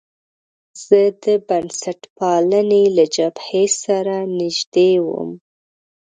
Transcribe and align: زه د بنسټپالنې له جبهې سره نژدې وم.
زه 0.85 0.99
د 1.23 1.25
بنسټپالنې 1.47 2.83
له 2.97 3.05
جبهې 3.15 3.63
سره 3.83 4.15
نژدې 4.39 4.91
وم. 5.07 5.31